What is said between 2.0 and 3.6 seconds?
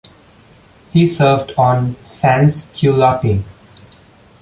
"Sans-Culotte".